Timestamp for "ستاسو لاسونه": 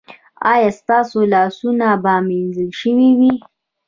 0.79-1.87